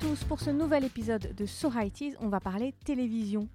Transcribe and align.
tous, 0.00 0.24
pour 0.24 0.40
ce 0.40 0.48
nouvel 0.48 0.84
épisode 0.84 1.34
de 1.34 1.44
So 1.44 1.70
It 1.78 2.16
on 2.20 2.28
va 2.28 2.40
parler 2.40 2.72
télévision. 2.86 3.48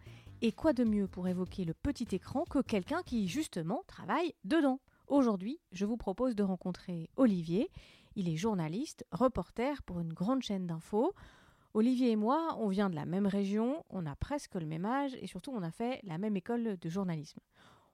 Et 0.44 0.52
quoi 0.52 0.74
de 0.74 0.84
mieux 0.84 1.08
pour 1.08 1.28
évoquer 1.28 1.66
le 1.66 1.74
petit 1.74 2.08
écran 2.12 2.44
que 2.48 2.60
quelqu'un 2.60 3.02
qui 3.04 3.28
justement 3.28 3.84
travaille 3.88 4.36
dedans? 4.44 4.80
Aujourd'hui, 5.08 5.60
je 5.72 5.86
vous 5.86 5.98
propose 5.98 6.36
de 6.36 6.44
rencontrer 6.44 7.10
Olivier. 7.16 7.72
Il 8.16 8.30
est 8.30 8.36
journaliste, 8.36 9.06
reporter 9.12 9.82
pour 9.84 10.00
une 10.00 10.14
grande 10.14 10.44
chaîne 10.44 10.68
d'infos. 10.68 11.14
Olivier 11.74 12.12
et 12.12 12.16
moi, 12.16 12.56
on 12.60 12.68
vient 12.68 12.92
de 12.92 12.96
la 12.96 13.06
même 13.06 13.26
région, 13.26 13.84
on 13.90 14.06
a 14.06 14.16
presque 14.16 14.54
le 14.54 14.68
même 14.68 14.86
âge 14.86 15.16
et 15.20 15.26
surtout 15.26 15.52
on 15.52 15.64
a 15.64 15.72
fait 15.72 16.00
la 16.04 16.20
même 16.20 16.38
école 16.38 16.78
de 16.78 16.90
journalisme. 16.90 17.40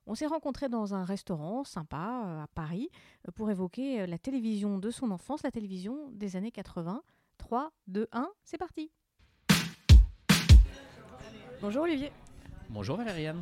On 0.07 0.15
s'est 0.15 0.27
rencontrés 0.27 0.67
dans 0.67 0.93
un 0.93 1.05
restaurant 1.05 1.63
sympa 1.63 2.23
euh, 2.25 2.43
à 2.43 2.47
Paris 2.47 2.89
euh, 3.27 3.31
pour 3.31 3.49
évoquer 3.49 4.01
euh, 4.01 4.07
la 4.07 4.17
télévision 4.17 4.77
de 4.77 4.89
son 4.89 5.11
enfance, 5.11 5.43
la 5.43 5.51
télévision 5.51 6.09
des 6.11 6.35
années 6.35 6.51
80. 6.51 7.01
3, 7.41 7.71
2, 7.87 8.07
1, 8.11 8.29
c'est 8.45 8.59
parti 8.59 8.91
Bonjour 11.59 11.83
Olivier. 11.83 12.11
Bonjour 12.69 12.97
Valériane. 12.97 13.41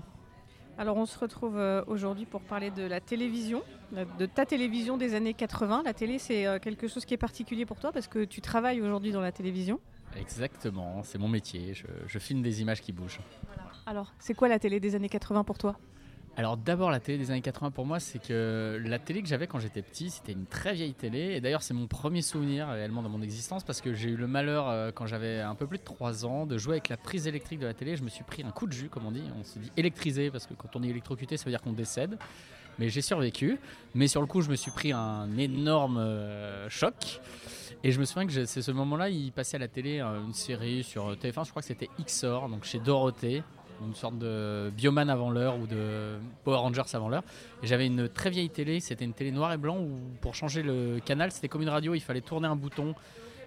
Alors 0.77 0.95
on 0.95 1.05
se 1.05 1.19
retrouve 1.19 1.59
aujourd'hui 1.85 2.25
pour 2.25 2.39
parler 2.41 2.71
de 2.71 2.83
la 2.83 3.01
télévision, 3.01 3.61
de 3.91 4.25
ta 4.25 4.45
télévision 4.45 4.95
des 4.95 5.15
années 5.15 5.33
80. 5.33 5.83
La 5.83 5.93
télé 5.93 6.17
c'est 6.17 6.45
quelque 6.61 6.87
chose 6.87 7.03
qui 7.03 7.13
est 7.13 7.17
particulier 7.17 7.65
pour 7.65 7.79
toi 7.79 7.91
parce 7.91 8.07
que 8.07 8.23
tu 8.23 8.39
travailles 8.39 8.81
aujourd'hui 8.81 9.11
dans 9.11 9.21
la 9.21 9.33
télévision. 9.33 9.81
Exactement, 10.17 11.03
c'est 11.03 11.17
mon 11.17 11.27
métier, 11.27 11.73
je, 11.73 12.19
filme 12.19 12.41
des 12.41 12.61
images 12.61 12.81
qui 12.81 12.93
bougent. 12.93 13.19
Alors 13.85 14.13
c'est 14.17 14.33
quoi 14.33 14.47
la 14.47 14.59
télé 14.59 14.79
des 14.79 14.95
années 14.95 15.09
80 15.09 15.43
pour 15.43 15.57
toi? 15.57 15.77
Alors 16.39 16.55
d'abord 16.55 16.89
la 16.89 17.01
télé 17.01 17.17
des 17.17 17.31
années 17.31 17.41
80 17.41 17.71
pour 17.71 17.85
moi 17.85 17.99
c'est 17.99 18.17
que 18.17 18.81
la 18.85 18.97
télé 18.97 19.21
que 19.21 19.27
j'avais 19.27 19.45
quand 19.45 19.59
j'étais 19.59 19.81
petit 19.81 20.09
c'était 20.09 20.31
une 20.31 20.45
très 20.45 20.73
vieille 20.73 20.93
télé. 20.93 21.35
Et 21.35 21.41
d'ailleurs 21.41 21.61
c'est 21.61 21.73
mon 21.73 21.85
premier 21.85 22.21
souvenir 22.21 22.69
réellement 22.69 23.01
dans 23.01 23.09
mon 23.09 23.21
existence 23.21 23.65
parce 23.65 23.81
que 23.81 23.93
j'ai 23.93 24.11
eu 24.11 24.15
le 24.15 24.25
malheur 24.25 24.69
euh, 24.69 24.89
quand 24.95 25.05
j'avais 25.05 25.41
un 25.41 25.53
peu 25.53 25.67
plus 25.67 25.79
de 25.79 25.83
3 25.83 26.25
ans 26.25 26.45
de 26.45 26.57
jouer 26.57 26.75
avec 26.75 26.87
la 26.87 26.95
prise 26.95 27.27
électrique 27.27 27.59
de 27.59 27.65
la 27.65 27.73
télé. 27.73 27.97
Je 27.97 28.03
me 28.03 28.09
suis 28.09 28.23
pris 28.23 28.41
un 28.41 28.51
coup 28.51 28.67
de 28.67 28.71
jus 28.71 28.87
comme 28.87 29.05
on 29.05 29.11
dit. 29.11 29.23
On 29.37 29.43
se 29.43 29.59
dit 29.59 29.69
électrisé 29.75 30.31
parce 30.31 30.47
que 30.47 30.53
quand 30.53 30.77
on 30.77 30.83
est 30.83 30.87
électrocuté 30.87 31.35
ça 31.35 31.43
veut 31.43 31.51
dire 31.51 31.61
qu'on 31.61 31.73
décède. 31.73 32.17
Mais 32.77 32.87
j'ai 32.87 33.01
survécu. 33.01 33.59
Mais 33.93 34.07
sur 34.07 34.21
le 34.21 34.27
coup 34.27 34.39
je 34.39 34.49
me 34.49 34.55
suis 34.55 34.71
pris 34.71 34.93
un 34.93 35.37
énorme 35.37 35.97
euh, 35.97 36.69
choc. 36.69 37.19
Et 37.83 37.91
je 37.91 37.99
me 37.99 38.05
souviens 38.05 38.27
que 38.27 38.45
c'est 38.45 38.61
ce 38.61 38.71
moment-là, 38.71 39.09
il 39.09 39.33
passait 39.33 39.57
à 39.57 39.59
la 39.59 39.67
télé 39.67 39.99
euh, 39.99 40.23
une 40.25 40.33
série 40.33 40.85
sur 40.85 41.15
TF1, 41.15 41.45
je 41.45 41.49
crois 41.49 41.61
que 41.61 41.67
c'était 41.67 41.89
XOR, 42.05 42.47
donc 42.47 42.65
chez 42.65 42.79
Dorothée, 42.79 43.41
une 43.85 43.95
sorte 43.95 44.17
de 44.17 44.71
Bioman 44.75 45.09
avant 45.09 45.31
l'heure 45.31 45.57
ou 45.57 45.67
de 45.67 46.17
Power 46.43 46.57
Rangers 46.57 46.83
avant 46.93 47.09
l'heure. 47.09 47.23
Et 47.63 47.67
j'avais 47.67 47.87
une 47.87 48.09
très 48.09 48.29
vieille 48.29 48.49
télé, 48.49 48.79
c'était 48.79 49.05
une 49.05 49.13
télé 49.13 49.31
noir 49.31 49.51
et 49.53 49.57
blanc 49.57 49.77
où 49.77 49.97
pour 50.21 50.35
changer 50.35 50.63
le 50.63 50.99
canal, 51.03 51.31
c'était 51.31 51.47
comme 51.47 51.61
une 51.61 51.69
radio, 51.69 51.93
il 51.95 52.01
fallait 52.01 52.21
tourner 52.21 52.47
un 52.47 52.55
bouton. 52.55 52.95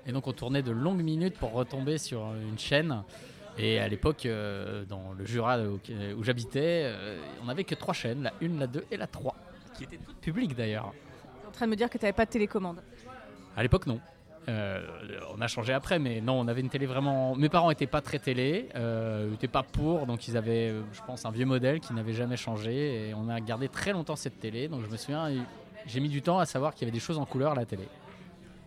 Et 0.06 0.12
donc 0.12 0.26
on 0.26 0.32
tournait 0.32 0.62
de 0.62 0.72
longues 0.72 1.02
minutes 1.02 1.38
pour 1.38 1.52
retomber 1.52 1.98
sur 1.98 2.32
une 2.34 2.58
chaîne. 2.58 3.02
Et 3.58 3.78
à 3.78 3.88
l'époque, 3.88 4.26
euh, 4.26 4.84
dans 4.86 5.12
le 5.12 5.24
Jura 5.24 5.58
où, 5.60 6.24
j'habitais, 6.24 6.84
euh, 6.84 7.18
on 7.42 7.46
n'avait 7.46 7.64
que 7.64 7.74
trois 7.74 7.94
chaînes, 7.94 8.22
la 8.22 8.32
1, 8.42 8.58
la 8.58 8.66
2 8.66 8.86
et 8.90 8.96
la 8.96 9.06
3, 9.06 9.36
qui 9.76 9.84
étaient 9.84 9.98
toutes 9.98 10.20
publiques 10.20 10.56
d'ailleurs. 10.56 10.92
Tu 10.92 11.44
es 11.44 11.48
en 11.48 11.52
train 11.52 11.66
de 11.66 11.70
me 11.70 11.76
dire 11.76 11.90
que 11.90 11.98
tu 11.98 12.04
n'avais 12.04 12.14
pas 12.14 12.24
de 12.24 12.30
télécommande 12.30 12.82
À 13.56 13.62
l'époque, 13.62 13.86
non. 13.86 14.00
Euh, 14.48 14.80
on 15.34 15.40
a 15.40 15.46
changé 15.46 15.72
après, 15.72 15.98
mais 15.98 16.20
non, 16.20 16.40
on 16.40 16.48
avait 16.48 16.60
une 16.60 16.68
télé 16.68 16.86
vraiment. 16.86 17.36
Mes 17.36 17.48
parents 17.48 17.68
n'étaient 17.68 17.86
pas 17.86 18.00
très 18.00 18.18
télé, 18.18 18.68
euh, 18.74 19.30
n'étaient 19.30 19.48
pas 19.48 19.62
pour, 19.62 20.06
donc 20.06 20.26
ils 20.26 20.36
avaient, 20.36 20.70
euh, 20.70 20.82
je 20.92 21.00
pense, 21.06 21.24
un 21.24 21.30
vieux 21.30 21.46
modèle 21.46 21.80
qui 21.80 21.92
n'avait 21.94 22.12
jamais 22.12 22.36
changé. 22.36 23.08
Et 23.08 23.14
on 23.14 23.28
a 23.28 23.40
gardé 23.40 23.68
très 23.68 23.92
longtemps 23.92 24.16
cette 24.16 24.40
télé. 24.40 24.68
Donc 24.68 24.82
je 24.84 24.90
me 24.90 24.96
souviens, 24.96 25.28
j'ai 25.86 26.00
mis 26.00 26.08
du 26.08 26.22
temps 26.22 26.38
à 26.38 26.46
savoir 26.46 26.74
qu'il 26.74 26.82
y 26.82 26.90
avait 26.90 26.96
des 26.96 27.04
choses 27.04 27.18
en 27.18 27.24
couleur 27.24 27.52
à 27.52 27.54
la 27.54 27.66
télé. 27.66 27.86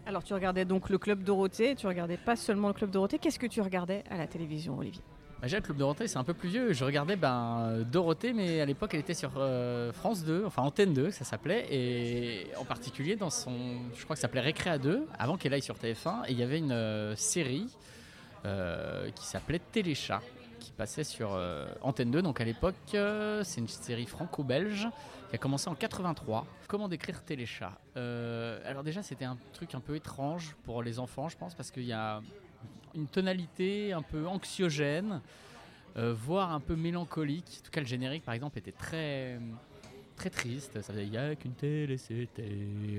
Alors 0.05 0.23
tu 0.23 0.33
regardais 0.33 0.65
donc 0.65 0.89
le 0.89 0.97
Club 0.97 1.23
Dorothée, 1.23 1.75
tu 1.75 1.87
regardais 1.87 2.17
pas 2.17 2.35
seulement 2.35 2.67
le 2.67 2.73
Club 2.73 2.91
Dorothée. 2.91 3.19
Qu'est-ce 3.19 3.39
que 3.39 3.47
tu 3.47 3.61
regardais 3.61 4.03
à 4.09 4.17
la 4.17 4.27
télévision, 4.27 4.77
Olivier? 4.77 5.01
Déjà, 5.45 5.57
le 5.57 5.61
Club 5.61 5.78
Dorothée, 5.78 6.07
c'est 6.07 6.17
un 6.17 6.23
peu 6.23 6.33
plus 6.33 6.50
vieux. 6.50 6.73
Je 6.73 6.83
regardais 6.83 7.16
ben, 7.16 7.85
Dorothée, 7.91 8.33
mais 8.33 8.61
à 8.61 8.66
l'époque, 8.66 8.95
elle 8.95 9.01
était 9.01 9.13
sur 9.13 9.33
euh, 9.38 9.94
France 9.94 10.23
2, 10.23 10.44
enfin 10.44 10.63
Antenne 10.63 10.91
2, 10.91 11.11
ça 11.11 11.23
s'appelait. 11.23 11.67
Et 11.69 12.47
en 12.57 12.66
particulier, 12.66 13.16
dans 13.16 13.29
son. 13.29 13.53
Je 13.94 14.03
crois 14.06 14.16
que 14.16 14.19
ça 14.19 14.23
s'appelait 14.23 14.41
Récréa 14.41 14.79
2, 14.79 15.06
avant 15.19 15.38
qu'elle 15.38 15.53
aille 15.53 15.61
sur 15.61 15.75
TF1. 15.75 16.25
Et 16.28 16.31
il 16.31 16.39
y 16.39 16.41
avait 16.41 16.57
une 16.57 16.72
euh, 16.72 17.16
série 17.16 17.67
euh, 18.45 19.11
qui 19.11 19.28
s'appelait 19.28 19.59
Téléchat, 19.59 20.23
qui 20.59 20.72
passait 20.72 21.03
sur 21.03 21.39
Antenne 21.83 22.09
2. 22.09 22.23
Donc 22.23 22.41
à 22.41 22.44
l'époque, 22.44 22.73
c'est 22.89 23.62
une 23.62 23.67
série 23.67 24.07
franco-belge 24.07 24.88
qui 25.29 25.35
a 25.35 25.38
commencé 25.38 25.69
en 25.69 25.75
83. 25.75 26.47
Comment 26.67 26.88
décrire 26.88 27.22
Téléchat? 27.22 27.73
Alors, 27.95 28.81
déjà, 28.83 29.03
c'était 29.03 29.25
un 29.25 29.38
truc 29.53 29.75
un 29.75 29.79
peu 29.79 29.95
étrange 29.95 30.56
pour 30.63 30.81
les 30.81 30.97
enfants, 30.97 31.29
je 31.29 31.38
pense, 31.38 31.53
parce 31.53 31.69
qu'il 31.69 31.85
y 31.85 31.94
a 31.94 32.22
une 32.95 33.07
tonalité 33.07 33.94
un 33.94 34.01
peu 34.01 34.28
anxiogène, 34.28 35.22
euh, 35.97 36.13
voire 36.13 36.53
un 36.53 36.59
peu 36.59 36.75
mélancolique. 36.75 37.59
En 37.61 37.66
tout 37.66 37.72
cas, 37.72 37.81
le 37.81 37.88
générique, 37.88 38.23
par 38.23 38.33
exemple, 38.33 38.57
était 38.57 38.72
très 38.72 39.39
très 40.16 40.29
triste. 40.29 40.81
Ça 40.81 40.94
faisait 40.94 41.06
y 41.06 41.17
a 41.17 41.35
qu'une 41.35 41.53
télé, 41.53 41.97
c'était 41.97 42.50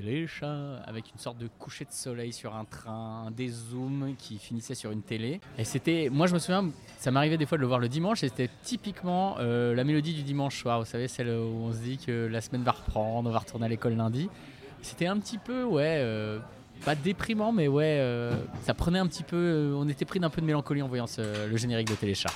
les 0.03 0.27
chats, 0.27 0.77
avec 0.85 1.11
une 1.13 1.19
sorte 1.19 1.39
de 1.39 1.49
coucher 1.49 1.85
de 1.85 1.93
soleil 1.93 2.33
sur 2.33 2.55
un 2.55 2.65
train, 2.65 3.31
des 3.31 3.49
zooms 3.49 4.15
qui 4.19 4.39
finissaient 4.39 4.75
sur 4.75 4.91
une 4.91 5.03
télé. 5.03 5.41
Et 5.59 5.65
c'était, 5.65 6.09
moi 6.11 6.27
je 6.27 6.35
me 6.35 6.39
souviens, 6.39 6.71
ça 6.99 7.11
m'arrivait 7.11 7.39
des 7.39 7.47
fois 7.47 7.59
de 7.59 7.63
le 7.63 7.67
voir 7.67 7.81
le 7.81 7.89
dimanche, 7.89 8.23
et 8.23 8.29
c'était 8.29 8.51
typiquement 8.63 9.37
euh, 9.39 9.75
la 9.75 9.85
mélodie 9.85 10.15
du 10.15 10.23
dimanche 10.23 10.61
soir. 10.61 10.79
Vous 10.79 10.87
savez, 10.87 11.09
celle 11.09 11.29
où 11.29 11.65
on 11.65 11.73
se 11.73 11.79
dit 11.79 11.99
que 11.99 12.27
la 12.27 12.41
semaine 12.41 12.63
va 12.63 12.73
reprendre, 12.73 13.29
on 13.29 13.33
va 13.33 13.39
retourner 13.39 13.67
à 13.67 13.69
l'école 13.69 13.95
lundi. 13.95 14.29
C'était 14.83 15.07
un 15.07 15.19
petit 15.19 15.39
peu, 15.39 15.65
ouais. 15.65 15.99
Euh, 15.99 16.39
pas 16.85 16.95
déprimant, 16.95 17.53
mais 17.53 17.69
ouais, 17.69 17.99
euh, 17.99 18.33
ça 18.63 18.75
prenait 18.75 18.99
un 18.99 19.07
petit 19.07 19.23
peu. 19.23 19.37
Euh, 19.37 19.75
on 19.77 19.89
était 19.89 20.05
pris 20.05 20.21
d'un 20.21 20.31
peu 20.31 20.41
de 20.41 20.47
mélancolie 20.47 20.83
en 20.83 20.89
voyant 20.89 21.07
le 21.19 21.57
générique 21.57 21.89
de 21.89 21.95
Téléchat. 21.95 22.31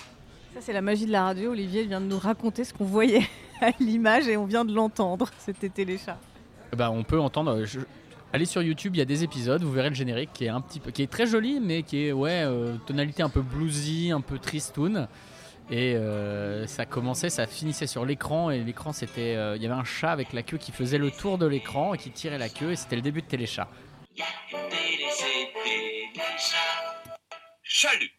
Ça, 0.55 0.61
c'est 0.61 0.73
la 0.73 0.83
magie 0.83 1.07
de 1.07 1.13
la 1.13 1.25
radio. 1.25 1.53
Olivier 1.53 1.85
vient 1.85 2.01
de 2.01 2.07
nous 2.07 2.19
raconter 2.19 2.65
ce 2.65 2.75
qu'on 2.75 2.85
voyait 2.85 3.29
à 3.61 3.71
l'image 3.79 4.29
et 4.29 4.37
on 4.37 4.47
vient 4.47 4.65
de 4.65 4.75
l'entendre. 4.75 5.31
C'était 5.39 5.69
Téléchat. 5.69 6.19
Bah, 6.77 6.91
on 6.91 7.05
peut 7.05 7.21
entendre. 7.21 7.65
Allez 8.33 8.45
sur 8.45 8.63
YouTube, 8.63 8.95
il 8.95 8.99
y 8.99 9.03
a 9.03 9.07
des 9.07 9.25
épisodes, 9.25 9.63
vous 9.63 9.73
verrez 9.73 9.89
le 9.89 9.95
générique 9.95 10.31
qui 10.33 10.45
est 10.45 10.51
un 10.51 10.61
petit 10.61 10.79
peu, 10.79 10.93
qui 10.93 11.03
est 11.03 11.11
très 11.11 11.27
joli, 11.27 11.59
mais 11.59 11.83
qui 11.83 12.07
est 12.07 12.13
ouais, 12.13 12.43
euh, 12.45 12.77
tonalité 12.87 13.25
un 13.25 13.29
peu 13.29 13.43
bluesy, 13.43 14.13
un 14.13 14.21
peu 14.21 14.39
tristoun. 14.39 15.09
Et 15.73 15.97
ça 16.67 16.85
commençait, 16.85 17.31
ça 17.31 17.47
finissait 17.47 17.87
sur 17.87 18.05
l'écran 18.05 18.51
et 18.51 18.59
l'écran 18.59 18.93
c'était, 18.93 19.35
il 19.55 19.63
y 19.63 19.67
avait 19.67 19.75
un 19.77 19.85
chat 19.85 20.11
avec 20.11 20.33
la 20.33 20.43
queue 20.43 20.57
qui 20.57 20.73
faisait 20.73 20.99
le 20.99 21.13
tour 21.13 21.39
de 21.39 21.47
l'écran 21.47 21.95
et 21.95 21.99
qui 21.99 22.11
tirait 22.11 22.39
la 22.39 22.49
queue 22.49 22.73
et 22.73 22.77
c'était 22.77 22.97
le 22.97 23.03
début 23.03 23.23
de 23.23 23.27
Téléchat. 23.27 23.69
Chalut 27.63 28.11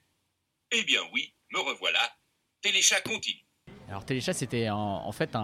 Eh 0.71 0.83
bien 0.83 1.01
oui, 1.13 1.33
me 1.53 1.59
revoilà. 1.59 1.99
Téléchat 2.61 3.01
continue. 3.01 3.45
Alors 3.89 4.05
Téléchat, 4.05 4.33
c'était 4.33 4.69
en, 4.69 5.11
fait 5.11 5.35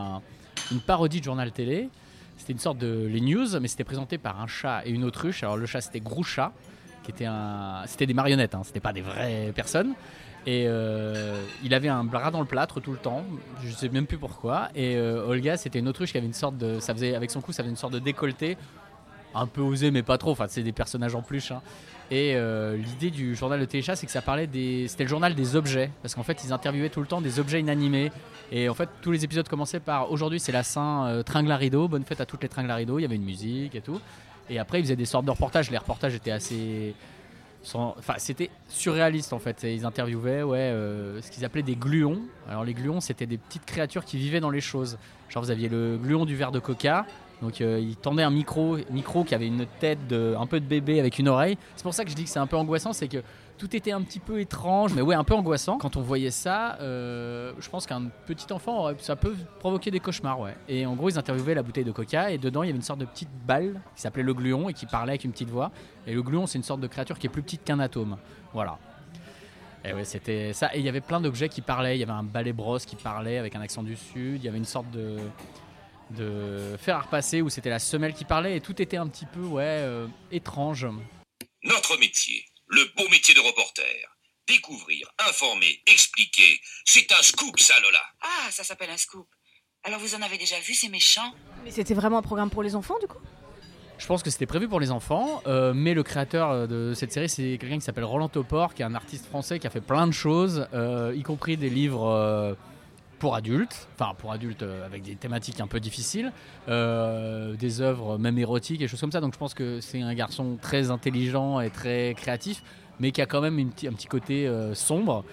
une 0.72 0.81
parodie 0.81 1.19
de 1.19 1.25
journal 1.25 1.51
télé. 1.51 1.90
C'était 2.38 2.53
une 2.53 2.59
sorte 2.59 2.78
de 2.78 3.07
les 3.07 3.22
news, 3.22 3.59
mais 3.59 3.67
c'était 3.67 3.84
présenté 3.84 4.17
par 4.17 4.40
un 4.40 4.47
chat 4.47 4.84
et 4.85 4.90
une 4.90 5.03
autruche. 5.03 5.44
Alors 5.44 5.57
le 5.57 5.66
chat, 5.66 5.81
c'était 5.81 6.00
Groucha, 6.00 6.53
qui 7.03 7.12
était 7.12 7.25
un, 7.25 7.84
c'était 7.88 8.06
des 8.06 8.13
marionnettes, 8.13 8.56
hein, 8.56 8.62
c'était 8.63 8.79
pas 8.79 8.94
des 8.94 9.01
vraies 9.01 9.51
personnes. 9.53 9.96
Et 10.46 10.63
euh, 10.66 11.44
il 11.63 11.73
avait 11.73 11.90
un 11.90 12.06
bras 12.06 12.31
dans 12.31 12.40
le 12.40 12.46
plâtre 12.46 12.79
tout 12.79 12.94
le 12.94 12.97
temps, 12.97 13.25
je 13.63 13.69
sais 13.69 13.90
même 13.90 14.07
plus 14.07 14.17
pourquoi. 14.17 14.69
Et 14.75 14.96
euh, 14.96 15.28
Olga, 15.28 15.57
c'était 15.57 15.79
une 15.79 15.90
autruche 15.90 16.13
qui 16.13 16.17
avait 16.17 16.28
une 16.28 16.34
sorte 16.34 16.57
de, 16.57 16.79
ça 16.79 16.94
faisait 16.94 17.16
avec 17.16 17.31
son 17.31 17.41
cou, 17.41 17.51
ça 17.51 17.63
faisait 17.63 17.72
une 17.72 17.78
sorte 17.78 17.94
de 17.94 18.00
décolleté 18.00 18.57
un 19.34 19.48
peu 19.48 19.62
osé, 19.62 19.92
mais 19.92 20.04
pas 20.04 20.18
trop. 20.18 20.32
Enfin, 20.32 20.46
c'est 20.48 20.64
des 20.64 20.72
personnages 20.72 21.16
en 21.16 21.22
plus. 21.22 21.52
Hein. 21.52 21.62
Et 22.10 22.36
euh, 22.36 22.78
l'idée 22.78 23.12
du 23.12 23.36
journal 23.36 23.60
de 23.60 23.66
Téléchat, 23.66 23.96
c'est 23.96 24.06
que 24.06 24.12
ça 24.12 24.22
parlait 24.22 24.48
des. 24.48 24.88
C'était 24.88 25.04
le 25.04 25.10
journal 25.10 25.36
des 25.36 25.56
objets. 25.56 25.92
Parce 26.02 26.16
qu'en 26.16 26.24
fait, 26.24 26.44
ils 26.44 26.54
interviewaient 26.54 26.90
tout 26.90 27.02
le 27.02 27.08
temps 27.08 27.22
des 27.22 27.40
objets 27.40 27.60
inanimés. 27.60 28.12
Et 28.52 28.70
en 28.70 28.74
fait, 28.74 28.90
tous 29.02 29.12
les 29.12 29.26
épisodes 29.26 29.48
commençaient 29.48 29.82
par 29.82 30.12
aujourd'hui, 30.12 30.40
c'est 30.40 30.54
la 30.54 30.64
Saint 30.64 31.08
euh, 31.08 31.24
tringle 31.24 31.52
rideau. 31.52 31.88
Bonne 31.88 32.06
fête 32.06 32.22
à 32.22 32.26
toutes 32.26 32.44
les 32.44 32.50
tringles 32.50 32.72
rideau. 32.72 33.00
Il 33.00 33.02
y 33.02 33.06
avait 33.06 33.16
une 33.16 33.26
musique 33.26 33.76
et 33.76 33.82
tout. 33.82 34.00
Et 34.50 34.59
après, 34.59 34.79
ils 34.79 34.84
faisaient 34.84 34.96
des 34.96 35.06
sortes 35.06 35.26
de 35.26 35.32
reportages. 35.32 35.70
Les 35.70 35.78
reportages 35.78 36.16
étaient 36.16 36.32
assez. 36.32 36.96
Enfin, 37.73 38.14
c'était 38.18 38.50
surréaliste 38.70 39.34
en 39.34 39.40
fait. 39.40 39.64
Ils 39.64 39.85
interviewaient 39.85 40.44
ouais, 40.44 40.58
euh, 40.58 41.22
ce 41.22 41.30
qu'ils 41.30 41.44
appelaient 41.44 41.64
des 41.64 41.76
gluons. 41.76 42.22
Alors, 42.50 42.64
les 42.64 42.73
gluons, 42.73 43.02
c'était 43.02 43.26
des 43.26 43.38
petites 43.38 43.66
créatures 43.66 44.06
qui 44.06 44.18
vivaient 44.18 44.40
dans 44.40 44.50
les 44.50 44.62
choses. 44.62 44.97
Genre, 45.28 45.44
vous 45.44 45.52
aviez 45.52 45.68
le 45.68 45.97
gluon 46.02 46.23
du 46.26 46.38
verre 46.38 46.53
de 46.53 46.59
coca 46.59 47.06
donc 47.41 47.61
euh, 47.61 47.79
il 47.79 47.95
tendait 47.95 48.23
un 48.23 48.31
micro, 48.31 48.78
micro 48.89 49.23
qui 49.23 49.35
avait 49.35 49.47
une 49.47 49.66
tête 49.79 50.07
de, 50.07 50.35
un 50.39 50.47
peu 50.47 50.59
de 50.59 50.66
bébé 50.66 50.99
avec 50.99 51.19
une 51.19 51.28
oreille. 51.28 51.57
C'est 51.75 51.84
pour 51.84 51.93
ça 51.93 52.03
que 52.03 52.09
je 52.09 52.16
dis 52.16 52.23
que 52.23 52.29
c'est 52.29 52.39
un 52.39 52.47
peu 52.47 52.57
angoissant, 52.57 52.93
c'est 52.93 53.07
que 53.07 53.22
tout 53.57 53.75
était 53.75 53.91
un 53.91 54.01
petit 54.01 54.19
peu 54.19 54.39
étrange, 54.39 54.93
mais 54.93 55.01
ouais, 55.01 55.16
un 55.16 55.23
peu 55.23 55.34
angoissant. 55.34 55.78
Quand 55.78 55.97
on 55.97 56.01
voyait 56.01 56.31
ça, 56.31 56.78
euh, 56.79 57.53
je 57.59 57.69
pense 57.69 57.85
qu'un 57.85 58.03
petit 58.25 58.51
enfant, 58.53 58.89
ça 58.99 59.16
peut 59.16 59.35
provoquer 59.59 59.91
des 59.91 59.99
cauchemars, 59.99 60.39
ouais. 60.39 60.55
Et 60.67 60.85
en 60.85 60.95
gros, 60.95 61.09
ils 61.09 61.17
interviewaient 61.17 61.55
la 61.55 61.63
bouteille 61.63 61.84
de 61.84 61.91
coca, 61.91 62.31
et 62.31 62.37
dedans, 62.37 62.63
il 62.63 62.67
y 62.67 62.69
avait 62.69 62.78
une 62.78 62.84
sorte 62.84 62.99
de 62.99 63.05
petite 63.05 63.29
balle 63.47 63.81
qui 63.95 64.01
s'appelait 64.01 64.23
le 64.23 64.34
gluon 64.34 64.69
et 64.69 64.73
qui 64.73 64.85
parlait 64.85 65.13
avec 65.13 65.23
une 65.23 65.31
petite 65.31 65.49
voix. 65.49 65.72
Et 66.05 66.13
le 66.13 66.22
gluon, 66.22 66.45
c'est 66.45 66.57
une 66.57 66.63
sorte 66.63 66.81
de 66.81 66.87
créature 66.87 67.17
qui 67.17 67.28
est 67.28 67.31
plus 67.31 67.41
petite 67.41 67.63
qu'un 67.63 67.79
atome. 67.79 68.17
Voilà. 68.53 68.78
Et 69.85 69.93
ouais, 69.93 70.03
c'était 70.03 70.53
ça. 70.53 70.75
Et 70.75 70.79
il 70.79 70.85
y 70.85 70.89
avait 70.89 71.01
plein 71.01 71.22
d'objets 71.22 71.49
qui 71.49 71.61
parlaient. 71.61 71.97
Il 71.97 71.99
y 71.99 72.03
avait 72.03 72.11
un 72.11 72.23
balai 72.23 72.53
brosse 72.53 72.85
qui 72.85 72.95
parlait 72.95 73.37
avec 73.37 73.55
un 73.55 73.61
accent 73.61 73.84
du 73.84 73.95
sud. 73.95 74.41
Il 74.41 74.43
y 74.43 74.47
avait 74.47 74.57
une 74.57 74.66
sorte 74.66 74.89
de 74.91 75.17
de 76.12 76.78
faire 76.80 77.04
repasser 77.04 77.42
où 77.42 77.50
c'était 77.50 77.70
la 77.70 77.80
semelle 77.80 78.14
qui 78.14 78.26
parlait 78.26 78.56
et 78.58 78.62
tout 78.62 78.82
était 78.82 78.98
un 78.98 79.08
petit 79.08 79.26
peu 79.26 79.42
ouais 79.42 79.64
euh, 79.64 80.08
étrange. 80.32 80.88
Notre 81.64 81.98
métier, 81.98 82.46
Le 82.68 82.84
beau 82.96 83.08
métier 83.09 83.34
de 83.34 83.40
reporter. 83.40 83.84
Découvrir, 84.48 85.09
informer, 85.28 85.82
expliquer. 85.88 86.59
C'est 86.86 87.12
un 87.12 87.22
scoop, 87.22 87.59
ça, 87.59 87.74
Lola. 87.82 88.00
Ah, 88.22 88.50
ça 88.52 88.64
s'appelle 88.64 88.90
un 88.90 88.98
scoop. 88.98 89.28
Alors 89.84 90.00
vous 90.00 90.16
en 90.16 90.22
avez 90.22 90.38
déjà 90.38 90.59
vu, 90.59 90.74
ces 90.74 90.90
méchants? 90.90 91.34
Mais 91.64 91.72
c'était 91.72 91.94
vraiment 91.94 92.18
un 92.18 92.22
programme 92.22 92.50
pour 92.50 92.64
les 92.64 92.76
enfants, 92.76 92.98
du 93.00 93.08
coup? 93.08 93.20
Je 93.98 94.06
pense 94.06 94.22
que 94.22 94.30
c'était 94.30 94.46
prévu 94.46 94.68
pour 94.68 94.80
les 94.80 94.92
enfants, 94.92 95.42
euh, 95.48 95.74
mais 95.74 95.94
le 95.94 96.04
créateur 96.04 96.52
euh, 96.52 96.68
de 96.68 96.94
cette 96.94 97.12
série, 97.12 97.30
c'est 97.30 97.58
quelqu'un 97.59 97.80
qui 97.80 97.86
s'appelle 97.86 98.04
Roland 98.04 98.30
Topor, 98.30 98.74
qui 98.74 98.84
est 98.84 98.86
un 98.86 98.96
artiste 98.96 99.26
français 99.26 99.59
qui 99.59 99.66
a 99.66 99.70
fait 99.70 99.82
plein 99.82 100.06
de 100.08 100.12
choses, 100.12 100.68
euh, 100.74 101.14
y 101.16 101.24
compris 101.24 101.58
des 101.58 101.70
livres 101.70 102.08
euh, 102.08 102.54
pour 103.19 103.35
adultes, 103.35 103.87
enfin 103.96 104.14
pour 104.17 104.31
adultes 104.31 104.64
euh, 104.64 104.85
avec 104.85 105.03
des 105.03 105.16
thématiques 105.16 105.59
un 105.59 105.67
peu 105.67 105.79
difficiles, 105.79 106.31
euh, 106.69 107.55
des 107.55 107.81
œuvres 107.81 108.17
même 108.17 108.37
érotiques 108.37 108.81
et 108.81 108.87
choses 108.87 109.02
comme 109.02 109.11
ça. 109.11 109.22
Donc 109.22 109.34
je 109.34 109.40
pense 109.40 109.53
que 109.53 109.81
c'est 109.81 110.02
un 110.02 110.14
garçon 110.14 110.58
très 110.61 110.91
intelligent 110.91 111.59
et 111.59 111.69
très 111.69 112.14
créatif, 112.16 112.64
mais 112.99 113.11
qui 113.11 113.22
a 113.22 113.25
quand 113.25 113.41
même 113.41 113.59
un 113.59 113.93
petit 113.93 114.08
côté 114.08 114.47
euh, 114.47 114.73
sombre. 114.75 115.23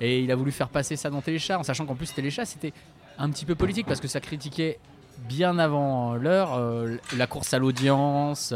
Et 0.00 0.20
il 0.20 0.30
a 0.32 0.36
voulu 0.36 0.50
faire 0.50 0.68
passer 0.68 0.96
ça 0.96 1.10
dans 1.10 1.20
Téléchat, 1.20 1.58
en 1.58 1.62
sachant 1.62 1.86
qu'en 1.86 1.94
plus 1.94 2.12
Téléchat, 2.12 2.44
c'était 2.44 2.72
un 3.18 3.30
petit 3.30 3.44
peu 3.44 3.54
politique 3.54 3.86
parce 3.86 4.00
que 4.00 4.08
ça 4.08 4.20
critiquait 4.20 4.78
bien 5.28 5.58
avant 5.58 6.14
l'heure 6.14 6.58
la 7.16 7.26
course 7.28 7.54
à 7.54 7.60
l'audience, 7.60 8.52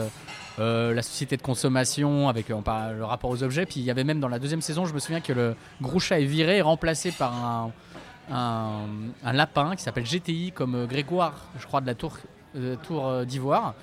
la 0.58 1.02
société 1.02 1.36
de 1.36 1.42
consommation 1.42 2.28
avec 2.28 2.48
le 2.48 3.04
rapport 3.04 3.30
aux 3.30 3.44
objets. 3.44 3.64
Puis 3.64 3.78
il 3.78 3.84
y 3.84 3.92
avait 3.92 4.02
même 4.02 4.18
dans 4.18 4.26
la 4.26 4.40
deuxième 4.40 4.62
saison, 4.62 4.86
je 4.86 4.94
me 4.94 4.98
souviens 4.98 5.20
que 5.20 5.32
le 5.32 5.54
Groucha 5.80 6.18
est 6.18 6.24
viré 6.24 6.62
remplacé 6.62 7.12
par 7.12 7.32
un, 7.32 7.70
un, 8.30 9.32
lapin 9.32 9.76
qui 9.76 9.82
s'appelle 9.82 10.04
GTI 10.04 10.52
comme 10.52 10.74
euh, 10.74 10.86
Grégoire, 10.86 11.46
je 11.58 11.66
crois, 11.66 11.80
de 11.80 11.86
la 11.86 11.94
tour, 11.94 12.16
euh, 12.56 12.76
tour 12.76 13.06
euh, 13.06 13.24
d'Ivoire. 13.24 13.74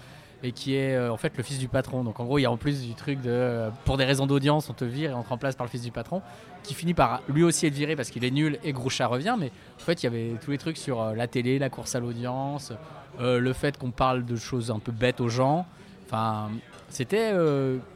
Et 0.45 0.51
qui 0.51 0.75
est 0.75 1.00
en 1.07 1.16
fait 1.16 1.38
le 1.38 1.44
fils 1.44 1.57
du 1.57 1.69
patron. 1.69 2.04
Donc 2.04 2.19
en 2.19 2.25
gros, 2.25 2.38
il 2.38 2.42
y 2.42 2.45
a 2.45 2.51
en 2.51 2.57
plus 2.57 2.86
du 2.86 2.95
truc 2.95 3.22
de. 3.22 3.69
pour 3.86 3.95
des 3.95 4.04
raisons 4.04 4.28
d'audience, 4.28 4.69
on 4.69 4.74
te 4.74 4.84
vire 4.84 5.12
et 5.12 5.13
on 5.13 5.24
te 5.24 5.30
remplace 5.30 5.56
par 5.56 5.66
le 5.66 5.72
fils 5.72 5.84
du 5.84 5.92
patron. 5.92 6.22
Qui 6.63 6.74
finit 6.74 6.94
par 6.94 7.22
lui 7.30 7.44
aussi 7.44 7.66
être 7.66 7.74
viré 7.74 7.95
parce 7.95 8.10
qu'il 8.10 8.25
est 8.25 8.31
nul 8.31 8.60
et 8.62 8.74
Groucha 8.74 9.07
revient. 9.07 9.38
Mais 9.40 9.51
en 9.78 9.80
fait, 9.80 10.04
il 10.04 10.06
y 10.06 10.07
avait 10.07 10.34
tous 10.44 10.51
les 10.51 10.57
trucs 10.57 10.75
sur 10.75 11.16
la 11.16 11.28
télé, 11.28 11.60
la 11.60 11.69
course 11.69 11.95
à 11.95 12.01
l'audience, 12.01 12.74
le 13.22 13.54
fait 13.54 13.78
qu'on 13.78 13.92
parle 13.92 14.25
de 14.25 14.36
choses 14.36 14.69
un 14.69 14.80
peu 14.80 14.92
bêtes 14.92 15.22
aux 15.22 15.30
gens. 15.30 15.66
Enfin, 16.07 16.50
c'était. 16.90 17.31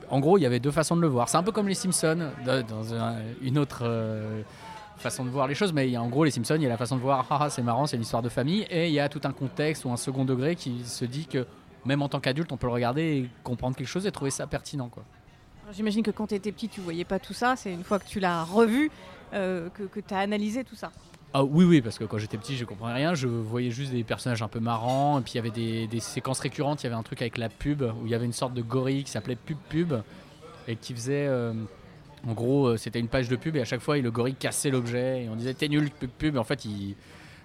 en 0.09 0.19
gros, 0.21 0.37
il 0.37 0.41
y 0.41 0.45
avait 0.45 0.61
deux 0.61 0.71
façons 0.71 0.95
de 0.95 1.01
le 1.01 1.09
voir. 1.09 1.27
C'est 1.27 1.35
un 1.35 1.43
peu 1.43 1.51
comme 1.51 1.67
les 1.67 1.75
Simpsons, 1.75 2.29
dans 2.45 2.93
un- 2.93 3.17
une 3.41 3.57
autre 3.57 3.83
façon 4.99 5.23
de 5.25 5.29
voir 5.29 5.47
les 5.47 5.55
choses. 5.55 5.73
Mais 5.73 5.87
il 5.87 5.91
y 5.91 5.95
a, 5.95 6.01
en 6.01 6.07
gros, 6.09 6.23
les 6.23 6.31
Simpsons, 6.31 6.55
il 6.55 6.63
y 6.63 6.65
a 6.65 6.69
la 6.69 6.77
façon 6.77 6.95
de 6.95 7.01
voir, 7.01 7.25
ah, 7.29 7.39
ah, 7.41 7.49
c'est 7.49 7.63
marrant, 7.63 7.85
c'est 7.85 7.95
une 7.95 8.01
histoire 8.03 8.21
de 8.23 8.29
famille. 8.29 8.65
Et 8.69 8.87
il 8.87 8.93
y 8.93 8.99
a 8.99 9.09
tout 9.09 9.21
un 9.23 9.31
contexte 9.31 9.85
ou 9.85 9.91
un 9.91 9.97
second 9.97 10.25
degré 10.25 10.55
qui 10.55 10.83
se 10.85 11.05
dit 11.05 11.25
que 11.25 11.45
même 11.85 12.01
en 12.01 12.09
tant 12.09 12.19
qu'adulte, 12.19 12.51
on 12.51 12.57
peut 12.57 12.67
le 12.67 12.73
regarder 12.73 13.01
et 13.01 13.29
comprendre 13.43 13.75
quelque 13.75 13.87
chose 13.87 14.05
et 14.05 14.11
trouver 14.11 14.31
ça 14.31 14.47
pertinent. 14.47 14.89
Quoi. 14.89 15.03
J'imagine 15.71 16.03
que 16.03 16.11
quand 16.11 16.27
tu 16.27 16.35
étais 16.35 16.51
petit, 16.51 16.67
tu 16.69 16.81
voyais 16.81 17.05
pas 17.05 17.19
tout 17.19 17.33
ça. 17.33 17.55
C'est 17.55 17.71
une 17.71 17.83
fois 17.83 17.99
que 17.99 18.07
tu 18.07 18.19
l'as 18.19 18.43
revu 18.43 18.91
euh, 19.33 19.69
que, 19.69 19.83
que 19.83 19.99
tu 19.99 20.13
as 20.13 20.19
analysé 20.19 20.63
tout 20.63 20.75
ça. 20.75 20.91
Ah 21.33 21.43
oui, 21.43 21.65
oui, 21.65 21.81
parce 21.81 21.97
que 21.99 22.05
quand 22.05 22.17
j'étais 22.17 22.37
petit, 22.37 22.55
je 22.55 22.65
comprenais 22.65 22.95
rien. 22.95 23.13
Je 23.13 23.27
voyais 23.27 23.69
juste 23.71 23.91
des 23.91 24.03
personnages 24.03 24.41
un 24.41 24.47
peu 24.47 24.59
marrants. 24.59 25.19
Et 25.19 25.21
puis 25.21 25.33
il 25.33 25.35
y 25.35 25.39
avait 25.39 25.49
des, 25.51 25.87
des 25.87 25.99
séquences 25.99 26.39
récurrentes. 26.39 26.81
Il 26.83 26.85
y 26.85 26.87
avait 26.87 26.95
un 26.95 27.03
truc 27.03 27.21
avec 27.21 27.37
la 27.37 27.49
pub 27.49 27.81
où 27.81 28.05
il 28.05 28.11
y 28.11 28.15
avait 28.15 28.25
une 28.25 28.33
sorte 28.33 28.53
de 28.53 28.61
gorille 28.61 29.03
qui 29.03 29.11
s'appelait 29.11 29.35
Pub 29.35 29.57
Pub 29.69 29.93
et 30.67 30.75
qui 30.75 30.93
faisait. 30.93 31.27
euh, 31.27 31.53
en 32.25 32.33
gros, 32.33 32.67
euh, 32.67 32.77
c'était 32.77 32.99
une 32.99 33.07
page 33.07 33.29
de 33.29 33.35
pub 33.35 33.55
et 33.55 33.61
à 33.61 33.65
chaque 33.65 33.81
fois, 33.81 33.97
le 33.97 34.11
gorille 34.11 34.35
cassait 34.35 34.69
l'objet 34.69 35.23
et 35.23 35.29
on 35.29 35.35
disait 35.35 35.53
t'es 35.53 35.67
nul, 35.67 35.89
Pub 35.91 36.09
Pub. 36.09 36.35
Et 36.35 36.39
en 36.39 36.43
fait, 36.43 36.65
il, 36.65 36.95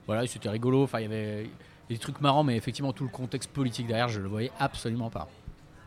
voilà, 0.07 0.27
c'était 0.27 0.49
rigolo. 0.49 0.85
Enfin, 0.85 1.01
il 1.01 1.03
y 1.03 1.07
avait 1.07 1.51
des 1.89 1.99
trucs 1.99 2.21
marrants, 2.21 2.45
mais 2.45 2.57
effectivement, 2.57 2.93
tout 2.93 3.05
le 3.05 3.11
contexte 3.11 3.51
politique 3.51 3.87
derrière, 3.87 4.09
je 4.09 4.21
le 4.21 4.29
voyais 4.29 4.51
absolument 4.59 5.11
pas. 5.11 5.29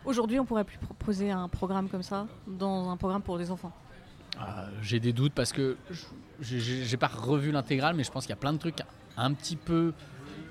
Aujourd'hui, 0.06 0.40
on 0.40 0.46
pourrait 0.46 0.64
plus 0.64 0.78
proposer 0.78 1.32
un 1.32 1.48
programme 1.48 1.90
comme 1.90 2.04
ça 2.04 2.28
dans 2.46 2.90
un 2.90 2.98
programme 2.98 3.24
pour 3.24 3.40
des 3.40 3.50
enfants. 3.50 3.72
Euh, 4.38 4.70
j'ai 4.82 5.00
des 5.00 5.14
doutes 5.14 5.34
parce 5.34 5.52
que 5.52 5.78
j'ai 6.42 6.98
pas 6.98 7.08
revu 7.08 7.52
l'intégrale, 7.52 7.96
mais 7.96 8.04
je 8.04 8.12
pense 8.12 8.26
qu'il 8.26 8.32
y 8.32 8.38
a 8.38 8.40
plein 8.40 8.54
de 8.54 8.60
trucs 8.60 8.82
un 9.18 9.34
petit 9.34 9.56
peu 9.56 9.94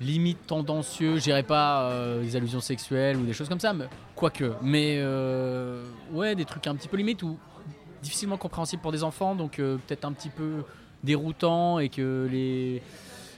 limite 0.01 0.45
tendancieux. 0.47 1.17
Je 1.17 1.23
dirais 1.23 1.43
pas 1.43 1.89
euh, 1.89 2.21
des 2.21 2.35
allusions 2.35 2.59
sexuelles 2.59 3.15
ou 3.17 3.25
des 3.25 3.33
choses 3.33 3.47
comme 3.47 3.59
ça, 3.59 3.73
mais 3.73 3.85
quoique. 4.15 4.51
Mais 4.61 4.97
euh, 4.99 5.85
ouais, 6.11 6.35
des 6.35 6.45
trucs 6.45 6.67
un 6.67 6.75
petit 6.75 6.87
peu 6.87 6.97
limite 6.97 7.23
ou 7.23 7.37
difficilement 8.05 8.37
compréhensibles 8.37 8.81
pour 8.81 8.91
des 8.91 9.03
enfants, 9.03 9.35
donc 9.35 9.59
euh, 9.59 9.77
peut-être 9.87 10.05
un 10.05 10.13
petit 10.13 10.29
peu 10.29 10.63
déroutant 11.03 11.79
et 11.79 11.89
que 11.89 12.27
les 12.31 12.81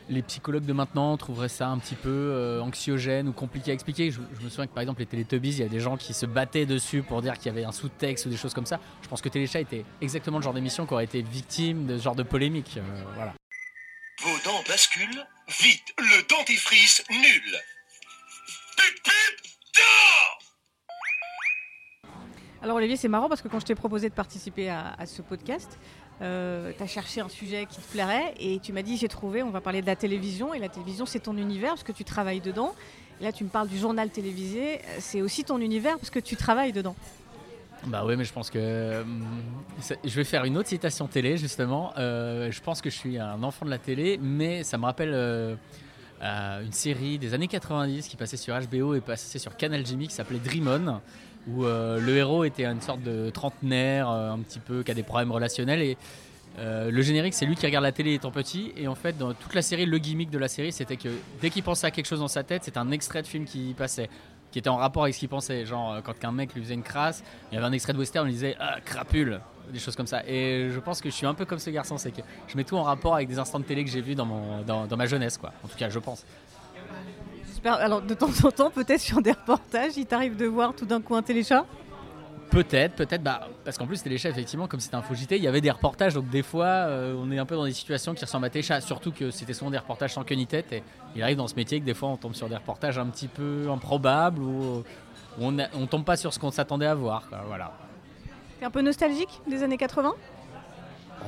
les 0.10 0.22
psychologues 0.22 0.66
de 0.66 0.74
maintenant 0.74 1.18
trouveraient 1.18 1.50
ça 1.50 1.68
un 1.68 1.78
petit 1.80 1.96
peu 1.96 2.10
euh, 2.10 2.62
anxiogène 2.62 3.28
ou 3.28 3.34
compliqué 3.34 3.72
à 3.72 3.74
expliquer. 3.74 4.12
Je, 4.12 4.20
me 4.20 4.50
souviens 4.50 4.68
que 4.68 4.74
par 4.74 4.82
exemple 4.82 5.02
les 5.02 5.06
Teletubbies, 5.06 5.50
il 5.50 5.60
y 5.60 5.64
a 5.64 5.68
des 5.68 5.80
gens 5.80 5.98
qui 5.98 6.14
se 6.14 6.26
battaient 6.26 6.66
dessus 6.66 7.04
pour 7.04 7.22
dire 7.22 7.34
qu'il 7.34 7.48
y 7.48 7.50
avait 7.50 7.66
un 7.66 7.72
sous-texte 7.72 8.26
ou 8.26 8.30
des 8.30 8.38
choses 8.38 8.54
comme 8.54 8.66
ça. 8.66 8.80
Je 9.02 9.08
pense 9.08 9.22
que 9.22 9.30
Téléchat 9.30 9.60
était 9.60 9.86
exactement 10.02 10.38
le 10.38 10.44
genre 10.44 10.54
d'émission 10.54 10.86
qui 10.86 10.94
aurait 10.94 11.04
été 11.04 11.22
victime 11.22 11.88
de 11.88 11.98
ce 11.98 12.04
genre 12.04 12.16
de 12.16 12.24
polémique. 12.24 12.78
euh, 12.78 13.04
voilà. 13.16 13.34
Vos 14.22 14.38
dents 14.46 14.64
basculent 14.68 15.26
Vite, 15.48 15.94
le 15.98 16.28
dentifrice 16.28 17.04
nul. 17.10 17.58
Pup, 18.78 19.04
pup, 19.04 19.48
dents 19.76 20.37
Alors 22.62 22.78
Olivier, 22.78 22.98
c'est 22.98 23.08
marrant 23.08 23.30
parce 23.30 23.42
que 23.42 23.48
quand 23.48 23.60
je 23.60 23.66
t'ai 23.66 23.76
proposé 23.76 24.10
de 24.10 24.14
participer 24.14 24.70
à, 24.70 25.06
ce 25.06 25.22
podcast, 25.22 25.78
euh, 26.22 26.72
tu 26.76 26.82
as 26.82 26.88
cherché 26.88 27.22
un 27.22 27.30
sujet 27.30 27.68
qui 27.70 27.80
te 27.80 27.92
plairait 27.92 28.34
et 28.40 28.60
tu 28.60 28.74
m'as 28.74 28.82
dit 28.82 28.98
j'ai 28.98 29.08
trouvé, 29.08 29.44
on 29.44 29.52
va 29.52 29.62
parler 29.62 29.82
de 29.82 29.88
la 29.88 29.96
télévision 29.96 30.54
et 30.54 30.60
la 30.60 30.70
télévision 30.70 31.06
c'est 31.06 31.20
ton 31.20 31.38
univers 31.38 31.72
parce 31.72 31.84
que 31.84 31.92
tu 31.92 32.04
travailles 32.04 32.42
dedans. 32.42 32.74
Là 33.22 33.32
tu 33.32 33.44
me 33.44 33.50
parles 33.50 33.68
du 33.68 33.78
journal 33.78 34.10
télévisé, 34.10 34.76
euh, 34.76 34.98
c'est 35.00 35.22
aussi 35.22 35.44
ton 35.44 35.60
univers 35.60 35.98
parce 35.98 36.10
que 36.10 36.20
tu 36.20 36.36
travailles 36.36 36.72
dedans. 36.72 36.96
Bah 37.86 38.04
oui, 38.06 38.16
mais 38.18 38.24
je 38.24 38.34
pense 38.34 38.50
que 38.50 39.02
hum, 39.02 39.24
je 40.04 40.16
vais 40.16 40.24
faire 40.24 40.44
une 40.46 40.58
autre 40.58 40.70
citation 40.70 41.08
télé 41.08 41.38
justement. 41.38 41.94
Euh, 41.98 42.52
je 42.52 42.62
pense 42.62 42.82
que 42.82 42.90
je 42.90 42.96
suis 42.96 43.20
un 43.20 43.44
enfant 43.44 43.66
de 43.66 43.70
la 43.70 43.78
télé, 43.78 44.18
mais 44.20 44.64
ça 44.64 44.80
me 44.80 44.86
rappelle 44.86 45.12
euh, 45.14 45.56
une 46.22 46.74
série 46.74 47.20
des 47.20 47.36
années 47.36 47.48
90 47.48 48.08
qui 48.08 48.18
passait 48.18 48.38
sur 48.38 48.58
HBO 48.60 48.96
et 48.96 49.02
passait 49.02 49.38
sur 49.38 49.56
Canal 49.56 49.86
Jimmy 49.86 50.08
qui 50.08 50.16
s'appelait 50.16 50.40
Dream 50.40 50.68
On, 50.68 51.00
où 51.48 51.66
euh, 51.66 52.00
le 52.00 52.18
héros 52.18 52.44
était 52.44 52.66
une 52.66 52.82
sorte 52.82 53.02
de 53.02 53.30
trentenaire, 53.30 54.10
euh, 54.10 54.32
un 54.32 54.40
petit 54.40 54.60
peu 54.60 54.84
qui 54.84 54.92
a 54.92 54.94
des 54.94 55.04
problèmes 55.04 55.32
relationnels 55.32 55.82
et 55.82 55.98
euh, 56.60 56.90
le 56.90 57.02
générique, 57.04 57.36
c'est 57.36 57.46
lui 57.46 57.56
qui 57.56 57.66
regarde 57.68 57.84
la 57.84 57.92
télé 57.92 58.16
étant 58.16 58.32
petit. 58.32 58.74
Et 58.76 58.88
en 58.88 58.96
fait, 58.96 59.16
dans 59.16 59.34
toute 59.34 59.54
la 59.54 59.62
série, 59.62 59.86
le 59.86 59.98
gimmick 60.00 60.32
de 60.32 60.40
la 60.40 60.48
série, 60.48 60.72
c'était 60.72 60.98
que 60.98 61.10
dès 61.40 61.52
qu'il 61.52 61.62
pensait 61.62 61.86
à 61.86 61.92
quelque 61.92 62.08
chose 62.08 62.20
dans 62.20 62.28
sa 62.28 62.44
tête, 62.44 62.64
c'était 62.64 62.80
un 62.80 62.90
extrait 62.90 63.22
de 63.22 63.28
film 63.28 63.46
qui 63.46 63.76
passait, 63.78 64.10
qui 64.52 64.58
était 64.58 64.70
en 64.70 64.78
rapport 64.78 65.04
avec 65.04 65.14
ce 65.14 65.20
qu'il 65.20 65.30
pensait. 65.30 65.68
Genre, 65.68 66.02
quand 66.04 66.14
un 66.26 66.32
mec 66.32 66.56
lui 66.56 66.64
faisait 66.64 66.74
une 66.74 66.82
crasse, 66.82 67.24
il 67.52 67.56
y 67.56 67.58
avait 67.60 67.68
un 67.68 67.72
extrait 67.74 67.94
de 67.94 68.00
western, 68.00 68.24
on 68.24 68.26
lui 68.26 68.34
disait 68.34 68.56
Ah, 68.60 68.78
crapule 68.84 69.40
Des 69.72 69.78
choses 69.78 69.96
comme 69.96 70.08
ça. 70.08 70.26
Et 70.26 70.72
je 70.72 70.80
pense 70.80 71.00
que 71.00 71.12
je 71.12 71.14
suis 71.14 71.28
un 71.28 71.36
peu 71.36 71.46
comme 71.46 71.60
ce 71.60 71.70
garçon, 71.70 72.00
c'est 72.00 72.10
que 72.10 72.22
je 72.48 72.58
mets 72.58 72.64
tout 72.64 72.76
en 72.76 72.84
rapport 72.84 73.14
avec 73.14 73.28
des 73.28 73.38
instants 73.38 73.60
de 73.60 73.66
télé 73.66 73.86
que 73.86 73.92
j'ai 73.92 74.02
vus 74.02 74.16
dans, 74.16 74.26
mon, 74.26 74.64
dans 74.64 74.98
ma 74.98 75.06
jeunesse, 75.06 75.38
quoi. 75.38 75.54
En 75.64 75.68
tout 75.68 75.78
cas, 75.78 75.90
je 75.90 76.00
pense. 76.00 76.26
Alors 77.66 78.02
de 78.02 78.14
temps 78.14 78.30
en 78.44 78.52
temps, 78.52 78.70
peut-être 78.70 79.02
sur 79.02 79.22
des 79.22 79.32
reportages, 79.32 79.98
il 79.98 80.06
t'arrive 80.06 80.36
de 80.38 80.46
voir 80.46 80.74
tout 80.74 80.86
d'un 80.86 81.02
coup 81.02 81.16
un 81.16 81.22
téléchat? 81.22 81.66
Peut-être, 82.50 82.96
peut-être, 82.96 83.22
bah, 83.22 83.50
parce 83.66 83.78
qu'en 83.78 83.86
plus, 83.86 84.02
Téléchat, 84.02 84.30
effectivement, 84.30 84.68
comme 84.68 84.80
c'était 84.80 84.96
un 84.96 85.02
faux 85.02 85.14
JT, 85.16 85.36
il 85.36 85.44
y 85.44 85.50
avait 85.50 85.60
des 85.60 85.70
reportages, 85.70 86.14
donc 86.14 86.30
des 86.30 86.44
fois, 86.44 86.66
euh, 86.66 87.14
on 87.22 87.30
est 87.30 87.38
un 87.38 87.46
peu 87.46 87.56
dans 87.56 87.66
des 87.66 87.74
situations 87.74 88.14
qui 88.14 88.24
ressemblent 88.24 88.46
à 88.46 88.50
Téléchat, 88.50 88.80
surtout 88.80 89.12
que 89.12 89.32
c'était 89.32 89.52
souvent 89.54 89.70
des 89.70 89.78
reportages 89.78 90.14
sans 90.14 90.24
queue 90.24 90.36
ni 90.36 90.48
tête, 90.48 90.72
et 90.72 90.82
il 91.14 91.22
arrive 91.22 91.36
dans 91.36 91.50
ce 91.50 91.56
métier 91.56 91.82
que 91.82 91.86
des 91.86 91.94
fois, 91.94 92.08
on 92.08 92.16
tombe 92.16 92.34
sur 92.36 92.48
des 92.48 92.56
reportages 92.56 92.98
un 92.98 93.06
petit 93.08 93.28
peu 93.28 93.68
improbables, 93.70 94.42
ou 94.42 94.82
on, 95.42 95.60
a- 95.60 95.68
on 95.74 95.88
tombe 95.88 96.06
pas 96.06 96.16
sur 96.16 96.34
ce 96.34 96.40
qu'on 96.40 96.50
s'attendait 96.52 96.86
à 96.86 96.96
voir, 96.96 97.28
quoi, 97.28 97.40
voilà. 97.48 97.74
T'es 98.60 98.66
un 98.66 98.72
peu 98.72 98.82
nostalgique 98.82 99.42
des 99.46 99.62
années 99.62 99.78
80 99.78 100.14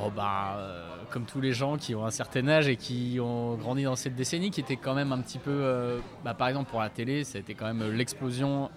Oh 0.01 0.11
bah, 0.15 0.55
euh, 0.57 0.95
comme 1.09 1.25
tous 1.25 1.41
les 1.41 1.51
gens 1.51 1.77
qui 1.77 1.93
ont 1.95 2.05
un 2.05 2.11
certain 2.11 2.47
âge 2.47 2.67
et 2.67 2.75
qui 2.75 3.19
ont 3.21 3.55
grandi 3.55 3.83
dans 3.83 3.95
cette 3.95 4.15
décennie, 4.15 4.51
qui 4.51 4.61
était 4.61 4.77
quand 4.77 4.93
même 4.93 5.11
un 5.11 5.19
petit 5.19 5.39
peu, 5.39 5.51
euh, 5.51 5.99
bah, 6.23 6.33
par 6.33 6.47
exemple 6.47 6.69
pour 6.69 6.79
la 6.79 6.89
télé, 6.89 7.23
c'était 7.23 7.53
quand 7.53 7.65
même 7.65 7.91
l'explosion. 7.91 8.69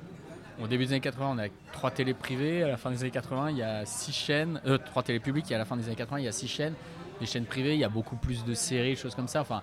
Au 0.63 0.67
début 0.67 0.85
des 0.85 0.93
années 0.93 1.01
80, 1.01 1.35
on 1.35 1.39
a 1.39 1.49
trois 1.73 1.91
télés 1.91 2.15
privées. 2.15 2.63
À 2.63 2.69
la 2.69 2.77
fin 2.77 2.91
des 2.91 3.01
années 3.03 3.11
80, 3.11 3.51
il 3.51 3.57
y 3.59 3.63
a 3.63 3.85
six 3.87 4.13
chaînes, 4.13 4.61
euh, 4.67 4.79
trois 4.79 5.03
télés 5.03 5.21
publiques. 5.21 5.51
Et 5.51 5.55
à 5.55 5.59
la 5.59 5.65
fin 5.65 5.77
des 5.77 5.87
années 5.87 5.97
80, 5.97 6.21
il 6.21 6.25
y 6.25 6.29
a 6.29 6.33
six 6.33 6.49
chaînes. 6.49 6.75
Les 7.21 7.27
chaînes 7.27 7.47
privées, 7.47 7.75
il 7.75 7.81
y 7.81 7.85
a 7.85 7.89
beaucoup 7.89 8.17
plus 8.17 8.45
de 8.45 8.55
séries, 8.55 8.97
choses 8.97 9.15
comme 9.15 9.29
ça. 9.29 9.41
Enfin, 9.41 9.63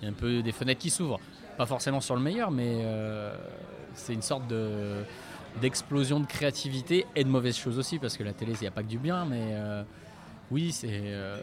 il 0.00 0.04
y 0.04 0.08
a 0.08 0.10
un 0.10 0.14
peu 0.14 0.42
des 0.42 0.52
fenêtres 0.52 0.80
qui 0.80 0.90
s'ouvrent. 0.90 1.20
Pas 1.56 1.66
forcément 1.66 2.00
sur 2.00 2.14
le 2.16 2.22
meilleur, 2.22 2.50
mais 2.50 2.84
c'est 3.94 4.14
une 4.14 4.22
sorte 4.22 4.46
de 4.48 5.04
d'explosion 5.60 6.18
de 6.18 6.26
créativité 6.26 7.06
et 7.14 7.22
de 7.22 7.28
mauvaises 7.28 7.56
choses 7.56 7.78
aussi, 7.78 8.00
parce 8.00 8.16
que 8.16 8.24
la 8.24 8.32
télé, 8.32 8.54
il 8.54 8.60
n'y 8.60 8.66
a 8.66 8.72
pas 8.72 8.82
que 8.82 8.88
du 8.88 8.98
bien, 8.98 9.24
mais 9.24 9.54
oui, 10.50 10.72
c'est. 10.72 10.88
euh, 10.90 11.42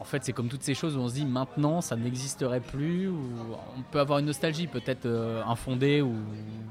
en 0.00 0.04
fait, 0.04 0.24
c'est 0.24 0.32
comme 0.32 0.48
toutes 0.48 0.62
ces 0.62 0.74
choses 0.74 0.96
où 0.96 1.00
on 1.00 1.08
se 1.08 1.14
dit 1.14 1.24
maintenant 1.24 1.80
ça 1.80 1.96
n'existerait 1.96 2.60
plus, 2.60 3.08
on 3.08 3.82
peut 3.90 3.98
avoir 3.98 4.20
une 4.20 4.26
nostalgie 4.26 4.68
peut-être 4.68 5.06
euh, 5.06 5.42
infondée 5.44 6.02
ou 6.02 6.14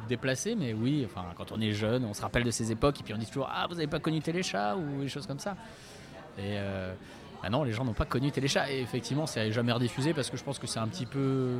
déplacée, 0.08 0.56
mais 0.56 0.74
oui, 0.74 1.06
enfin, 1.06 1.26
quand 1.36 1.52
on 1.52 1.60
est 1.60 1.74
jeune, 1.74 2.06
on 2.06 2.14
se 2.14 2.22
rappelle 2.22 2.44
de 2.44 2.52
ces 2.52 2.72
époques 2.72 3.00
et 3.02 3.04
puis 3.04 3.14
on 3.14 3.18
dit 3.18 3.26
toujours 3.26 3.50
Ah, 3.52 3.66
vous 3.68 3.76
n'avez 3.76 3.88
pas 3.88 4.00
connu 4.00 4.22
Téléchat 4.22 4.78
ou 4.78 5.02
des 5.02 5.10
choses 5.10 5.28
comme 5.28 5.40
ça. 5.40 5.58
Et 6.38 6.56
euh, 6.58 6.94
ah 7.44 7.50
non, 7.50 7.64
les 7.64 7.74
gens 7.74 7.84
n'ont 7.84 7.94
pas 7.94 8.06
connu 8.06 8.32
Téléchat, 8.32 8.72
et 8.72 8.80
effectivement, 8.80 9.26
c'est 9.28 9.52
jamais 9.52 9.72
rediffusé 9.72 10.14
parce 10.14 10.30
que 10.30 10.38
je 10.38 10.44
pense 10.44 10.58
que 10.58 10.68
c'est 10.68 10.80
un 10.80 10.88
petit 10.88 11.06
peu. 11.06 11.56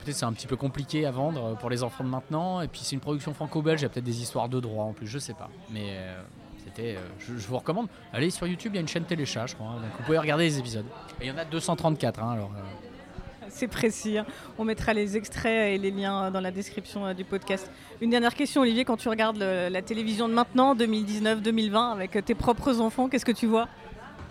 Peut-être 0.00 0.16
c'est 0.16 0.26
un 0.26 0.34
petit 0.34 0.46
peu 0.46 0.56
compliqué 0.56 1.06
à 1.06 1.10
vendre 1.10 1.56
pour 1.56 1.70
les 1.70 1.82
enfants 1.82 2.04
de 2.04 2.10
maintenant, 2.10 2.60
et 2.60 2.68
puis 2.68 2.80
c'est 2.84 2.94
une 2.94 3.00
production 3.00 3.32
franco-belge, 3.32 3.80
il 3.80 3.84
y 3.84 3.86
a 3.86 3.88
peut-être 3.88 4.04
des 4.04 4.20
histoires 4.20 4.50
de 4.50 4.60
droit 4.60 4.84
en 4.84 4.92
plus, 4.92 5.06
je 5.06 5.18
sais 5.18 5.32
pas. 5.32 5.48
Mais 5.70 5.92
euh, 5.92 6.22
c'était. 6.74 6.96
euh, 6.96 7.00
je, 7.18 7.36
je 7.38 7.46
vous 7.46 7.56
recommande. 7.58 7.88
Allez 8.12 8.30
sur 8.30 8.46
YouTube, 8.46 8.72
il 8.72 8.76
y 8.76 8.78
a 8.78 8.80
une 8.80 8.88
chaîne 8.88 9.04
Téléchat, 9.04 9.46
je 9.46 9.54
crois. 9.54 9.68
hein, 9.68 9.74
donc 9.80 9.90
vous 9.98 10.04
pouvez 10.04 10.18
regarder 10.18 10.44
les 10.44 10.58
épisodes. 10.58 10.86
Et 11.20 11.26
il 11.26 11.28
y 11.28 11.30
en 11.32 11.38
a 11.38 11.44
234, 11.44 12.22
hein, 12.22 12.32
alors. 12.32 12.50
euh, 12.56 13.46
C'est 13.48 13.68
précis. 13.68 14.18
hein. 14.18 14.26
On 14.58 14.64
mettra 14.64 14.92
les 14.94 15.16
extraits 15.16 15.74
et 15.74 15.78
les 15.78 15.90
liens 15.90 16.30
dans 16.30 16.40
la 16.40 16.50
description 16.50 17.06
euh, 17.06 17.14
du 17.14 17.24
podcast. 17.24 17.70
Une 18.00 18.10
dernière 18.10 18.34
question, 18.34 18.62
Olivier, 18.62 18.84
quand 18.84 18.96
tu 18.96 19.08
regardes 19.08 19.36
le- 19.38 19.68
la 19.68 19.82
télévision 19.82 20.28
de 20.28 20.34
maintenant, 20.34 20.74
2019-2020, 20.74 21.92
avec 21.92 22.16
euh, 22.16 22.22
tes 22.22 22.34
propres 22.34 22.80
enfants, 22.80 23.08
qu'est-ce 23.08 23.24
que 23.24 23.32
tu 23.32 23.46
vois? 23.46 23.68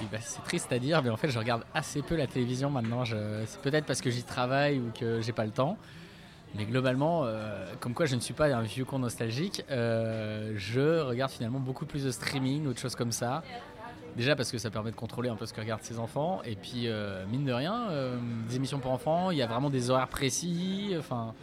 Et 0.01 0.05
bah, 0.11 0.17
c'est 0.21 0.43
triste 0.43 0.71
à 0.73 0.79
dire, 0.79 1.01
mais 1.03 1.09
en 1.09 1.17
fait, 1.17 1.29
je 1.29 1.37
regarde 1.39 1.63
assez 1.73 2.01
peu 2.01 2.15
la 2.15 2.27
télévision 2.27 2.69
maintenant. 2.69 3.05
Je- 3.05 3.15
C'est 3.45 3.61
peut-être 3.61 3.85
parce 3.85 4.01
que 4.01 4.09
j'y 4.09 4.23
travaille 4.23 4.79
ou 4.79 4.91
que 4.99 5.21
j'ai 5.21 5.31
pas 5.31 5.45
le 5.45 5.51
temps. 5.51 5.77
Mais 6.55 6.65
globalement, 6.65 7.23
euh, 7.25 7.65
comme 7.79 7.93
quoi 7.93 8.05
je 8.05 8.15
ne 8.15 8.19
suis 8.19 8.33
pas 8.33 8.45
un 8.53 8.61
vieux 8.61 8.85
con 8.85 8.99
nostalgique, 8.99 9.63
euh, 9.71 10.53
je 10.55 11.01
regarde 11.01 11.31
finalement 11.31 11.59
beaucoup 11.59 11.85
plus 11.85 12.03
de 12.03 12.11
streaming 12.11 12.67
ou 12.67 12.73
de 12.73 12.77
choses 12.77 12.95
comme 12.95 13.11
ça. 13.11 13.43
Déjà 14.15 14.35
parce 14.35 14.51
que 14.51 14.59
ça 14.59 14.69
permet 14.69 14.91
de 14.91 14.95
contrôler 14.95 15.29
un 15.29 15.35
peu 15.35 15.47
ce 15.47 15.53
que 15.53 15.61
regardent 15.61 15.81
ses 15.81 15.97
enfants. 15.97 16.41
Et 16.45 16.55
puis, 16.55 16.87
euh, 16.87 17.25
mine 17.25 17.45
de 17.45 17.53
rien, 17.53 17.87
des 18.47 18.57
émissions 18.57 18.77
pour 18.77 18.91
enfants, 18.91 19.31
il 19.31 19.37
y 19.37 19.41
a 19.41 19.47
vraiment 19.47 19.71
des 19.71 19.89
horaires 19.89 20.07
précis. 20.07 20.93
Enfin, 20.99 21.33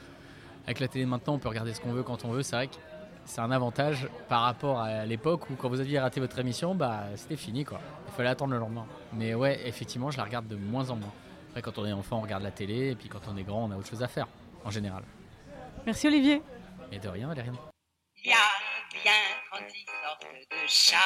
avec 0.66 0.78
la 0.78 0.86
télé 0.86 1.06
maintenant, 1.06 1.34
on 1.34 1.38
peut 1.38 1.48
regarder 1.48 1.72
ce 1.74 1.80
qu'on 1.80 1.92
veut 1.92 2.04
quand 2.04 2.24
on 2.24 2.30
veut. 2.30 2.42
C'est 2.42 2.54
vrai 2.54 2.68
que 2.68 2.76
c'est 3.24 3.40
un 3.40 3.50
avantage 3.50 4.08
par 4.28 4.42
rapport 4.42 4.80
à 4.80 5.04
l'époque 5.04 5.50
où 5.50 5.54
quand 5.54 5.68
vous 5.68 5.80
aviez 5.80 5.98
raté 5.98 6.20
votre 6.20 6.38
émission, 6.38 6.74
bah 6.74 7.04
c'était 7.16 7.36
fini 7.36 7.64
quoi. 7.64 7.80
Il 8.08 8.12
fallait 8.12 8.28
attendre 8.28 8.52
le 8.52 8.58
lendemain. 8.58 8.86
Mais 9.12 9.34
ouais, 9.34 9.60
effectivement, 9.66 10.10
je 10.10 10.18
la 10.18 10.24
regarde 10.24 10.46
de 10.48 10.56
moins 10.56 10.90
en 10.90 10.96
moins. 10.96 11.12
Après, 11.50 11.62
quand 11.62 11.78
on 11.78 11.86
est 11.86 11.92
enfant, 11.92 12.18
on 12.18 12.22
regarde 12.22 12.42
la 12.42 12.50
télé, 12.50 12.90
et 12.90 12.94
puis 12.94 13.08
quand 13.08 13.20
on 13.32 13.36
est 13.36 13.42
grand, 13.42 13.64
on 13.64 13.70
a 13.72 13.76
autre 13.76 13.88
chose 13.88 14.02
à 14.02 14.08
faire, 14.08 14.28
en 14.64 14.70
général. 14.70 15.04
Merci, 15.86 16.06
Olivier. 16.08 16.42
Et 16.92 16.98
de 16.98 17.08
rien, 17.08 17.28
Valériane. 17.28 17.56
Il 18.22 18.30
y 18.30 18.32
a 18.32 19.02
bien 19.02 19.12
36 19.50 19.86
sortes 20.02 20.26
de 20.50 20.66
chats. 20.66 20.98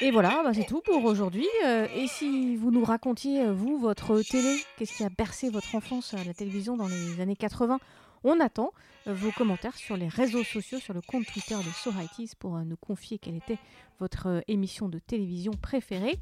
Et 0.00 0.10
voilà, 0.10 0.42
bah, 0.44 0.54
c'est 0.54 0.64
tout 0.64 0.80
pour 0.80 1.04
aujourd'hui. 1.04 1.46
Euh, 1.64 1.88
et 1.94 2.06
si 2.06 2.56
vous 2.56 2.70
nous 2.70 2.84
racontiez, 2.84 3.42
euh, 3.42 3.52
vous, 3.52 3.78
votre 3.78 4.20
télé, 4.22 4.56
qu'est-ce 4.76 4.96
qui 4.96 5.04
a 5.04 5.08
bercé 5.08 5.50
votre 5.50 5.74
enfance 5.74 6.14
à 6.14 6.22
la 6.24 6.34
télévision 6.34 6.76
dans 6.76 6.86
les 6.86 7.20
années 7.20 7.36
80 7.36 7.80
On 8.24 8.38
attend 8.40 8.72
vos 9.06 9.32
commentaires 9.32 9.76
sur 9.76 9.96
les 9.96 10.08
réseaux 10.08 10.44
sociaux, 10.44 10.78
sur 10.78 10.94
le 10.94 11.00
compte 11.00 11.26
Twitter 11.26 11.56
de 11.56 11.70
So 11.70 11.90
Righties 11.90 12.32
pour 12.38 12.56
euh, 12.56 12.62
nous 12.62 12.76
confier 12.76 13.18
quelle 13.18 13.36
était 13.36 13.58
votre 13.98 14.42
émission 14.46 14.88
de 14.88 14.98
télévision 14.98 15.52
préférée. 15.52 16.18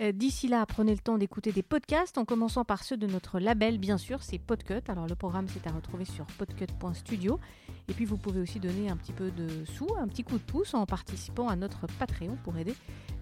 Euh, 0.00 0.12
D'ici 0.12 0.48
là, 0.48 0.64
prenez 0.66 0.92
le 0.92 0.98
temps 0.98 1.18
d'écouter 1.18 1.52
des 1.52 1.62
podcasts, 1.62 2.18
en 2.18 2.24
commençant 2.24 2.64
par 2.64 2.82
ceux 2.84 2.96
de 2.96 3.06
notre 3.06 3.38
label, 3.38 3.78
bien 3.78 3.98
sûr, 3.98 4.22
c'est 4.22 4.38
Podcut. 4.38 4.82
Alors 4.88 5.06
le 5.06 5.14
programme, 5.14 5.46
c'est 5.48 5.66
à 5.66 5.72
retrouver 5.72 6.04
sur 6.04 6.24
podcut.studio. 6.38 7.38
Et 7.88 7.92
puis 7.92 8.04
vous 8.04 8.16
pouvez 8.16 8.40
aussi 8.40 8.60
donner 8.60 8.88
un 8.88 8.96
petit 8.96 9.12
peu 9.12 9.30
de 9.30 9.64
sous, 9.64 9.88
un 9.98 10.08
petit 10.08 10.24
coup 10.24 10.38
de 10.38 10.42
pouce 10.42 10.74
en 10.74 10.86
participant 10.86 11.48
à 11.48 11.56
notre 11.56 11.86
Patreon 11.98 12.38
pour 12.42 12.56
aider 12.56 12.74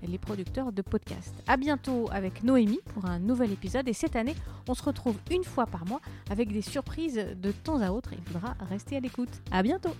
les 0.02 0.18
producteurs 0.18 0.72
de 0.72 0.82
podcasts. 0.82 1.34
À 1.46 1.56
bientôt 1.56 2.08
avec 2.12 2.42
Noémie 2.42 2.80
pour 2.94 3.06
un 3.06 3.18
nouvel 3.18 3.52
épisode. 3.52 3.88
Et 3.88 3.92
cette 3.92 4.16
année, 4.16 4.34
on 4.68 4.74
se 4.74 4.82
retrouve 4.82 5.16
une 5.30 5.44
fois 5.44 5.66
par 5.66 5.86
mois 5.86 6.00
avec 6.30 6.52
des 6.52 6.62
surprises 6.62 7.24
de 7.36 7.52
temps 7.52 7.80
à 7.80 7.90
autre. 7.90 8.10
Il 8.12 8.22
faudra 8.22 8.54
rester 8.68 8.96
à 8.96 9.00
l'écoute. 9.00 9.30
À 9.50 9.62
bientôt! 9.62 9.94